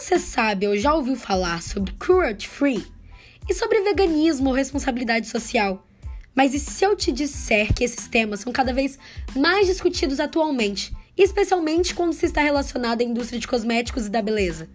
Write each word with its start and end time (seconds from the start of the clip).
Você 0.00 0.18
sabe 0.18 0.66
ou 0.66 0.78
já 0.78 0.94
ouviu 0.94 1.14
falar 1.14 1.62
sobre 1.62 1.92
cruelty 1.92 2.48
free 2.48 2.86
e 3.46 3.52
sobre 3.52 3.82
veganismo 3.82 4.48
ou 4.48 4.54
responsabilidade 4.54 5.28
social? 5.28 5.86
Mas 6.34 6.54
e 6.54 6.58
se 6.58 6.82
eu 6.82 6.96
te 6.96 7.12
disser 7.12 7.74
que 7.74 7.84
esses 7.84 8.08
temas 8.08 8.40
são 8.40 8.50
cada 8.50 8.72
vez 8.72 8.98
mais 9.36 9.66
discutidos 9.66 10.18
atualmente, 10.18 10.90
especialmente 11.18 11.94
quando 11.94 12.14
se 12.14 12.24
está 12.24 12.40
relacionado 12.40 13.02
à 13.02 13.04
indústria 13.04 13.38
de 13.38 13.46
cosméticos 13.46 14.06
e 14.06 14.10
da 14.10 14.22
beleza? 14.22 14.70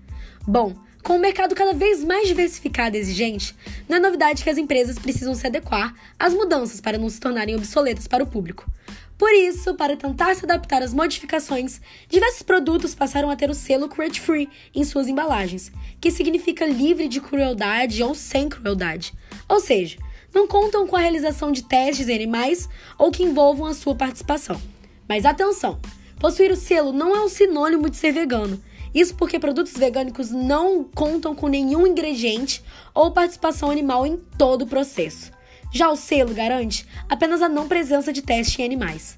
Bom, 0.48 0.76
com 1.02 1.16
o 1.16 1.20
mercado 1.20 1.56
cada 1.56 1.74
vez 1.74 2.04
mais 2.04 2.28
diversificado 2.28 2.96
e 2.96 3.00
exigente, 3.00 3.56
não 3.90 3.98
é 3.98 4.00
novidade 4.00 4.44
que 4.44 4.50
as 4.50 4.60
empresas 4.60 5.00
precisam 5.00 5.34
se 5.34 5.48
adequar 5.48 5.96
às 6.20 6.36
mudanças 6.36 6.80
para 6.80 7.00
não 7.00 7.10
se 7.10 7.20
tornarem 7.20 7.56
obsoletas 7.56 8.08
para 8.08 8.24
o 8.24 8.28
público. 8.28 8.70
Por 9.18 9.32
isso, 9.32 9.76
para 9.76 9.96
tentar 9.96 10.36
se 10.36 10.44
adaptar 10.44 10.84
às 10.84 10.94
modificações, 10.94 11.80
diversos 12.10 12.42
produtos 12.42 12.94
passaram 12.94 13.30
a 13.30 13.36
ter 13.36 13.50
o 13.50 13.54
selo 13.54 13.88
Cruelty 13.88 14.20
Free 14.20 14.50
em 14.74 14.84
suas 14.84 15.08
embalagens, 15.08 15.72
que 16.02 16.12
significa 16.12 16.66
livre 16.66 17.08
de 17.08 17.22
crueldade 17.22 18.04
ou 18.04 18.14
sem 18.14 18.50
crueldade. 18.50 19.14
Ou 19.48 19.60
seja, 19.60 19.98
não 20.34 20.48
contam 20.48 20.86
com 20.86 20.96
a 20.96 21.00
realização 21.00 21.52
de 21.52 21.64
testes 21.64 22.10
em 22.10 22.16
animais 22.16 22.68
ou 22.98 23.12
que 23.12 23.24
envolvam 23.24 23.68
a 23.68 23.74
sua 23.74 23.96
participação. 23.96 24.62
Mas 25.08 25.26
atenção! 25.26 25.80
Possuir 26.20 26.52
o 26.52 26.56
selo 26.56 26.92
não 26.92 27.16
é 27.16 27.22
um 27.22 27.30
sinônimo 27.30 27.90
de 27.90 27.98
ser 27.98 28.12
vegano 28.12 28.62
isso 28.96 29.14
porque 29.16 29.38
produtos 29.38 29.74
vegânicos 29.74 30.32
não 30.32 30.86
contam 30.86 31.36
com 31.36 31.50
nenhum 31.50 31.86
ingrediente 31.86 32.64
ou 32.94 33.12
participação 33.12 33.70
animal 33.70 34.08
em 34.08 34.16
todo 34.38 34.62
o 34.62 34.68
processo. 34.68 35.35
Já 35.72 35.90
o 35.90 35.96
selo 35.96 36.34
garante 36.34 36.88
apenas 37.10 37.42
a 37.42 37.50
não 37.50 37.68
presença 37.68 38.14
de 38.14 38.22
teste 38.22 38.62
em 38.62 38.66
animais. 38.66 39.18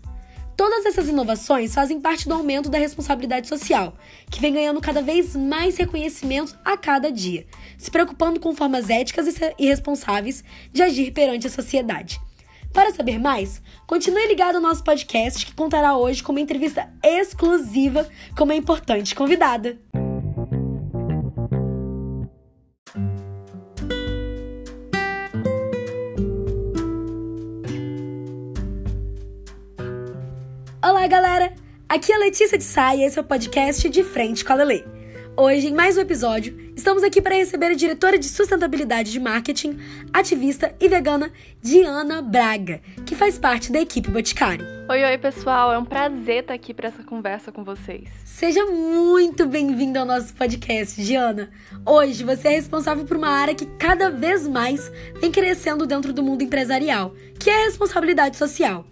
Todas 0.58 0.88
essas 0.88 1.08
inovações 1.08 1.76
fazem 1.76 2.02
parte 2.02 2.28
do 2.28 2.34
aumento 2.34 2.68
da 2.68 2.80
responsabilidade 2.80 3.48
social, 3.48 3.96
que 4.32 4.42
vem 4.42 4.54
ganhando 4.54 4.82
cada 4.82 5.04
vez 5.04 5.36
mais 5.36 5.78
reconhecimento 5.78 6.58
a 6.66 6.76
cada 6.76 7.12
dia, 7.12 7.46
se 7.78 7.92
preocupando 7.92 8.40
com 8.40 8.56
formas 8.56 8.90
éticas 8.90 9.28
e 9.60 9.68
responsáveis 9.68 10.44
de 10.74 10.82
agir 10.82 11.12
perante 11.12 11.46
a 11.46 11.52
sociedade. 11.52 12.20
Para 12.74 12.92
saber 12.92 13.20
mais, 13.20 13.62
continue 13.86 14.28
ligado 14.28 14.56
ao 14.56 14.62
nosso 14.62 14.84
podcast 14.84 15.46
que 15.46 15.54
contará 15.54 15.96
hoje 15.96 16.24
com 16.24 16.32
uma 16.32 16.42
entrevista 16.42 16.92
exclusiva 17.04 18.08
com 18.36 18.44
uma 18.44 18.56
importante 18.56 19.14
convidada. 19.14 19.78
Olá, 30.90 31.06
galera! 31.06 31.52
Aqui 31.90 32.14
é 32.14 32.16
a 32.16 32.20
Letícia 32.20 32.58
de 32.58 32.64
Sá 32.64 32.96
e 32.96 33.04
esse 33.04 33.20
é 33.20 33.22
o 33.22 33.26
podcast 33.26 33.90
De 33.90 34.06
Frente 34.06 34.46
com 34.46 34.54
a 34.54 34.56
Lele. 34.56 34.86
Hoje, 35.36 35.68
em 35.68 35.74
mais 35.74 35.98
um 35.98 36.00
episódio, 36.00 36.72
estamos 36.78 37.04
aqui 37.04 37.22
para 37.22 37.36
receber 37.36 37.66
a 37.66 37.74
diretora 37.74 38.18
de 38.18 38.30
sustentabilidade 38.30 39.12
de 39.12 39.20
marketing, 39.20 39.78
ativista 40.14 40.74
e 40.80 40.88
vegana 40.88 41.30
Diana 41.62 42.22
Braga, 42.22 42.80
que 43.06 43.16
faz 43.16 43.38
parte 43.38 43.70
da 43.70 43.82
equipe 43.82 44.10
Boticário. 44.10 44.66
Oi, 44.90 45.04
oi, 45.04 45.18
pessoal, 45.18 45.74
é 45.74 45.78
um 45.78 45.84
prazer 45.84 46.44
estar 46.44 46.54
aqui 46.54 46.74
para 46.74 46.88
essa 46.88 47.04
conversa 47.04 47.52
com 47.52 47.66
vocês. 47.66 48.08
Seja 48.24 48.66
muito 48.66 49.46
bem-vinda 49.46 50.00
ao 50.00 50.06
nosso 50.06 50.34
podcast, 50.36 51.04
Diana. 51.04 51.50
Hoje 51.86 52.24
você 52.24 52.48
é 52.48 52.52
responsável 52.52 53.04
por 53.04 53.18
uma 53.18 53.30
área 53.30 53.54
que 53.54 53.66
cada 53.78 54.10
vez 54.10 54.48
mais 54.48 54.90
vem 55.20 55.34
crescendo 55.34 55.86
dentro 55.86 56.14
do 56.14 56.24
mundo 56.24 56.44
empresarial, 56.44 57.14
que 57.38 57.50
é 57.50 57.64
a 57.64 57.66
responsabilidade 57.66 58.38
social. 58.38 58.86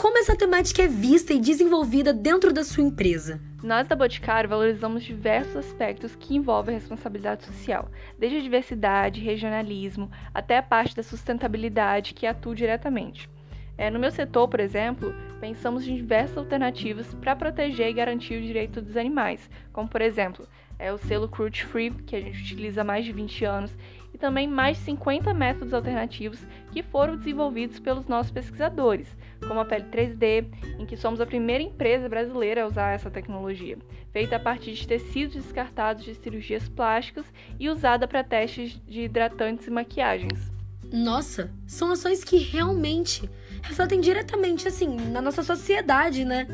Como 0.00 0.16
essa 0.16 0.34
temática 0.34 0.82
é 0.82 0.88
vista 0.88 1.34
e 1.34 1.38
desenvolvida 1.38 2.10
dentro 2.10 2.54
da 2.54 2.64
sua 2.64 2.82
empresa? 2.82 3.38
Nós 3.62 3.86
da 3.86 3.94
Boticário 3.94 4.48
valorizamos 4.48 5.04
diversos 5.04 5.54
aspectos 5.56 6.16
que 6.16 6.34
envolvem 6.34 6.74
a 6.74 6.78
responsabilidade 6.78 7.44
social, 7.44 7.86
desde 8.18 8.38
a 8.38 8.40
diversidade, 8.40 9.20
regionalismo, 9.20 10.10
até 10.32 10.56
a 10.56 10.62
parte 10.62 10.96
da 10.96 11.02
sustentabilidade 11.02 12.14
que 12.14 12.26
atua 12.26 12.54
diretamente. 12.54 13.28
É, 13.76 13.90
no 13.90 13.98
meu 13.98 14.10
setor, 14.10 14.48
por 14.48 14.58
exemplo, 14.58 15.14
pensamos 15.38 15.86
em 15.86 15.96
diversas 15.96 16.38
alternativas 16.38 17.12
para 17.20 17.36
proteger 17.36 17.90
e 17.90 17.92
garantir 17.92 18.38
o 18.38 18.42
direito 18.42 18.80
dos 18.80 18.96
animais, 18.96 19.50
como 19.70 19.86
por 19.86 20.00
exemplo, 20.00 20.48
é 20.80 20.92
o 20.92 20.98
selo 20.98 21.28
Cruelty 21.28 21.64
Free, 21.64 21.90
que 21.90 22.16
a 22.16 22.20
gente 22.20 22.40
utiliza 22.40 22.80
há 22.80 22.84
mais 22.84 23.04
de 23.04 23.12
20 23.12 23.44
anos, 23.44 23.76
e 24.12 24.18
também 24.18 24.48
mais 24.48 24.78
de 24.78 24.84
50 24.84 25.32
métodos 25.34 25.74
alternativos 25.74 26.40
que 26.72 26.82
foram 26.82 27.16
desenvolvidos 27.16 27.78
pelos 27.78 28.06
nossos 28.06 28.32
pesquisadores, 28.32 29.06
como 29.46 29.60
a 29.60 29.64
pele 29.64 29.84
3D, 29.84 30.46
em 30.78 30.86
que 30.86 30.96
somos 30.96 31.20
a 31.20 31.26
primeira 31.26 31.62
empresa 31.62 32.08
brasileira 32.08 32.62
a 32.62 32.66
usar 32.66 32.92
essa 32.92 33.10
tecnologia, 33.10 33.78
feita 34.12 34.36
a 34.36 34.40
partir 34.40 34.72
de 34.72 34.88
tecidos 34.88 35.34
descartados 35.34 36.04
de 36.04 36.14
cirurgias 36.14 36.68
plásticas 36.68 37.26
e 37.58 37.68
usada 37.68 38.08
para 38.08 38.24
testes 38.24 38.80
de 38.86 39.02
hidratantes 39.02 39.66
e 39.66 39.70
maquiagens. 39.70 40.50
Nossa, 40.92 41.52
são 41.66 41.92
ações 41.92 42.24
que 42.24 42.36
realmente 42.36 43.30
refletem 43.62 44.00
diretamente 44.00 44.66
assim 44.66 44.96
na 45.12 45.20
nossa 45.20 45.42
sociedade, 45.42 46.24
né? 46.24 46.48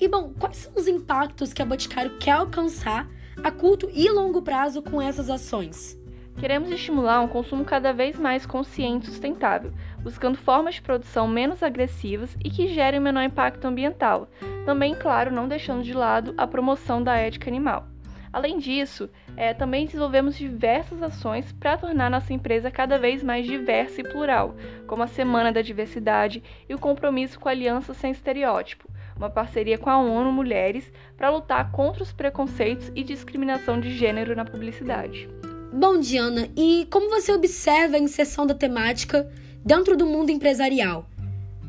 E 0.00 0.08
bom, 0.08 0.34
quais 0.38 0.56
são 0.56 0.72
os 0.74 0.88
impactos 0.88 1.52
que 1.52 1.62
a 1.62 1.64
Boticário 1.64 2.18
quer 2.18 2.32
alcançar 2.32 3.08
a 3.42 3.50
curto 3.50 3.88
e 3.92 4.10
longo 4.10 4.42
prazo 4.42 4.82
com 4.82 5.00
essas 5.00 5.30
ações? 5.30 5.98
Queremos 6.38 6.70
estimular 6.70 7.20
um 7.20 7.28
consumo 7.28 7.64
cada 7.64 7.92
vez 7.92 8.18
mais 8.18 8.44
consciente 8.44 9.06
e 9.06 9.10
sustentável, 9.10 9.72
buscando 10.00 10.36
formas 10.36 10.74
de 10.74 10.82
produção 10.82 11.26
menos 11.26 11.62
agressivas 11.62 12.36
e 12.44 12.50
que 12.50 12.68
gerem 12.68 13.00
menor 13.00 13.22
impacto 13.22 13.64
ambiental, 13.64 14.28
também, 14.66 14.94
claro, 14.94 15.32
não 15.32 15.48
deixando 15.48 15.82
de 15.82 15.94
lado 15.94 16.34
a 16.36 16.46
promoção 16.46 17.02
da 17.02 17.16
ética 17.16 17.48
animal. 17.48 17.88
Além 18.32 18.58
disso, 18.58 19.08
é, 19.34 19.54
também 19.54 19.86
desenvolvemos 19.86 20.36
diversas 20.36 21.02
ações 21.02 21.52
para 21.52 21.78
tornar 21.78 22.10
nossa 22.10 22.34
empresa 22.34 22.70
cada 22.70 22.98
vez 22.98 23.22
mais 23.22 23.46
diversa 23.46 24.02
e 24.02 24.04
plural, 24.04 24.54
como 24.86 25.02
a 25.02 25.06
Semana 25.06 25.50
da 25.50 25.62
Diversidade 25.62 26.42
e 26.68 26.74
o 26.74 26.78
compromisso 26.78 27.40
com 27.40 27.48
a 27.48 27.52
Aliança 27.52 27.94
Sem 27.94 28.10
Estereótipo, 28.10 28.90
uma 29.16 29.30
parceria 29.30 29.78
com 29.78 29.88
a 29.88 29.98
ONU 29.98 30.30
Mulheres 30.30 30.84
para 31.16 31.30
lutar 31.30 31.72
contra 31.72 32.02
os 32.02 32.12
preconceitos 32.12 32.90
e 32.94 33.02
discriminação 33.02 33.80
de 33.80 33.90
gênero 33.96 34.36
na 34.36 34.44
publicidade. 34.44 35.28
Bom, 35.72 35.98
Diana, 35.98 36.48
e 36.56 36.86
como 36.90 37.10
você 37.10 37.32
observa 37.32 37.96
a 37.96 38.00
inserção 38.00 38.46
da 38.46 38.54
temática 38.54 39.28
dentro 39.64 39.96
do 39.96 40.06
mundo 40.06 40.30
empresarial? 40.30 41.06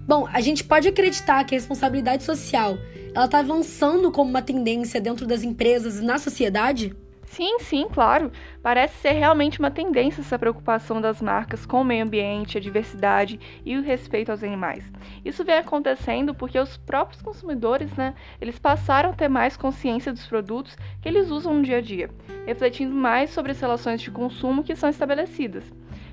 Bom, 0.07 0.27
a 0.31 0.39
gente 0.39 0.63
pode 0.63 0.87
acreditar 0.87 1.43
que 1.43 1.53
a 1.53 1.57
responsabilidade 1.57 2.23
social 2.23 2.77
ela 3.13 3.25
está 3.25 3.39
avançando 3.39 4.11
como 4.11 4.29
uma 4.29 4.41
tendência 4.41 5.01
dentro 5.01 5.25
das 5.25 5.43
empresas 5.43 5.99
e 5.99 6.05
na 6.05 6.17
sociedade? 6.17 6.95
Sim, 7.27 7.59
sim, 7.59 7.87
claro. 7.91 8.31
Parece 8.63 8.95
ser 8.95 9.11
realmente 9.11 9.59
uma 9.59 9.69
tendência 9.69 10.21
essa 10.21 10.39
preocupação 10.39 10.99
das 10.99 11.21
marcas 11.21 11.65
com 11.65 11.81
o 11.81 11.85
meio 11.85 12.03
ambiente, 12.03 12.57
a 12.57 12.61
diversidade 12.61 13.39
e 13.65 13.77
o 13.77 13.83
respeito 13.83 14.31
aos 14.31 14.43
animais. 14.43 14.83
Isso 15.23 15.43
vem 15.43 15.57
acontecendo 15.57 16.33
porque 16.33 16.57
os 16.57 16.77
próprios 16.77 17.21
consumidores, 17.21 17.91
né, 17.95 18.15
eles 18.41 18.57
passaram 18.57 19.11
a 19.11 19.13
ter 19.13 19.27
mais 19.27 19.55
consciência 19.55 20.11
dos 20.11 20.25
produtos 20.25 20.75
que 21.01 21.07
eles 21.07 21.29
usam 21.29 21.53
no 21.53 21.63
dia 21.63 21.77
a 21.77 21.81
dia, 21.81 22.09
refletindo 22.45 22.95
mais 22.95 23.29
sobre 23.29 23.51
as 23.51 23.59
relações 23.59 24.01
de 24.01 24.09
consumo 24.09 24.63
que 24.63 24.75
são 24.75 24.89
estabelecidas. 24.89 25.63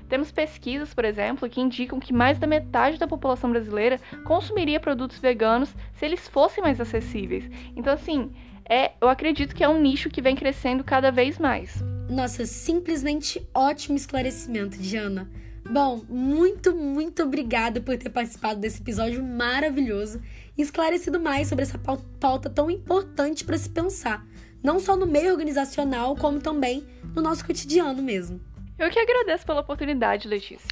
Temos 0.07 0.31
pesquisas, 0.31 0.93
por 0.93 1.03
exemplo, 1.03 1.49
que 1.49 1.61
indicam 1.61 1.99
que 1.99 2.13
mais 2.13 2.37
da 2.37 2.45
metade 2.45 2.99
da 2.99 3.07
população 3.07 3.49
brasileira 3.49 3.99
consumiria 4.23 4.79
produtos 4.79 5.17
veganos 5.17 5.73
se 5.93 6.05
eles 6.05 6.27
fossem 6.27 6.63
mais 6.63 6.79
acessíveis. 6.79 7.49
Então, 7.75 7.91
assim, 7.91 8.31
é, 8.69 8.93
eu 8.99 9.07
acredito 9.07 9.55
que 9.55 9.63
é 9.63 9.69
um 9.69 9.81
nicho 9.81 10.09
que 10.09 10.21
vem 10.21 10.35
crescendo 10.35 10.83
cada 10.83 11.11
vez 11.11 11.37
mais. 11.37 11.83
Nossa, 12.09 12.45
simplesmente 12.45 13.47
ótimo 13.53 13.95
esclarecimento, 13.95 14.77
Diana. 14.77 15.29
Bom, 15.69 16.03
muito, 16.07 16.75
muito 16.75 17.23
obrigada 17.23 17.81
por 17.81 17.97
ter 17.97 18.09
participado 18.09 18.59
desse 18.59 18.81
episódio 18.81 19.23
maravilhoso 19.23 20.21
e 20.55 20.61
esclarecido 20.61 21.19
mais 21.19 21.47
sobre 21.47 21.63
essa 21.63 21.79
pauta 22.19 22.49
tão 22.49 22.69
importante 22.69 23.43
para 23.43 23.57
se 23.57 23.69
pensar, 23.69 24.23
não 24.63 24.79
só 24.79 24.95
no 24.95 25.07
meio 25.07 25.31
organizacional, 25.31 26.15
como 26.15 26.39
também 26.39 26.85
no 27.15 27.21
nosso 27.21 27.43
cotidiano 27.43 28.01
mesmo. 28.01 28.39
Eu 28.77 28.89
que 28.89 28.99
agradeço 28.99 29.45
pela 29.45 29.61
oportunidade, 29.61 30.27
Letícia. 30.27 30.67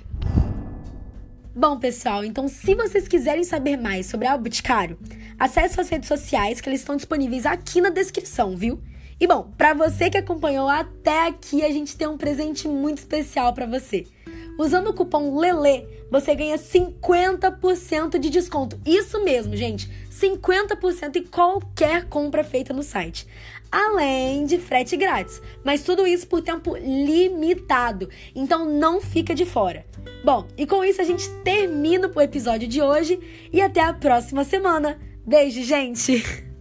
Bom, 1.55 1.77
pessoal, 1.77 2.25
então 2.25 2.47
se 2.47 2.73
vocês 2.73 3.07
quiserem 3.07 3.43
saber 3.43 3.77
mais 3.77 4.07
sobre 4.07 4.25
a 4.25 4.35
Boticário, 4.35 4.97
acesse 5.37 5.79
as 5.79 5.87
redes 5.87 6.07
sociais 6.07 6.59
que 6.59 6.67
eles 6.67 6.79
estão 6.79 6.95
disponíveis 6.95 7.45
aqui 7.45 7.79
na 7.79 7.91
descrição, 7.91 8.57
viu? 8.57 8.81
E 9.19 9.27
bom, 9.27 9.51
para 9.55 9.75
você 9.75 10.09
que 10.09 10.17
acompanhou 10.17 10.67
até 10.67 11.27
aqui, 11.27 11.63
a 11.63 11.69
gente 11.69 11.95
tem 11.95 12.07
um 12.07 12.17
presente 12.17 12.67
muito 12.67 12.97
especial 12.97 13.53
para 13.53 13.67
você. 13.67 14.03
Usando 14.57 14.89
o 14.89 14.93
cupom 14.93 15.37
LELE, 15.37 15.87
você 16.11 16.35
ganha 16.35 16.57
50% 16.57 18.19
de 18.19 18.29
desconto. 18.29 18.79
Isso 18.85 19.23
mesmo, 19.23 19.55
gente, 19.55 19.89
50% 20.11 21.15
em 21.15 21.23
qualquer 21.23 22.05
compra 22.05 22.43
feita 22.43 22.73
no 22.73 22.83
site. 22.83 23.27
Além 23.71 24.45
de 24.45 24.59
frete 24.59 24.95
grátis, 24.95 25.41
mas 25.63 25.83
tudo 25.83 26.05
isso 26.05 26.27
por 26.27 26.41
tempo 26.41 26.77
limitado. 26.77 28.07
Então 28.35 28.65
não 28.65 29.01
fica 29.01 29.33
de 29.33 29.45
fora. 29.45 29.85
Bom, 30.23 30.47
e 30.55 30.67
com 30.67 30.83
isso 30.83 31.01
a 31.01 31.05
gente 31.05 31.27
termina 31.43 32.11
o 32.13 32.21
episódio 32.21 32.67
de 32.67 32.81
hoje 32.81 33.19
e 33.51 33.59
até 33.59 33.81
a 33.81 33.93
próxima 33.93 34.43
semana. 34.43 34.99
Beijo, 35.25 35.63
gente! 35.63 36.23